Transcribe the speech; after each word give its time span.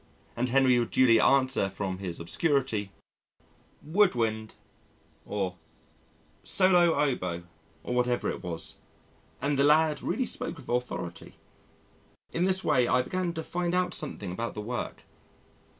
And 0.35 0.49
Henry 0.49 0.79
would 0.79 0.89
duly 0.89 1.19
answer 1.21 1.69
from 1.69 1.99
his 1.99 2.19
obscurity, 2.19 2.91
"Wood 3.83 4.15
wind," 4.15 4.55
or 5.27 5.57
"Solo 6.43 6.95
oboe," 6.95 7.43
or 7.83 7.93
whatever 7.93 8.27
it 8.31 8.41
was, 8.41 8.77
and 9.43 9.59
the 9.59 9.63
lad 9.63 10.01
really 10.01 10.25
spoke 10.25 10.57
with 10.57 10.69
authority. 10.69 11.35
In 12.33 12.45
this 12.45 12.63
way, 12.63 12.87
I 12.87 13.03
began 13.03 13.31
to 13.33 13.43
find 13.43 13.75
out 13.75 13.93
something 13.93 14.31
about 14.31 14.55
the 14.55 14.61
work. 14.61 15.03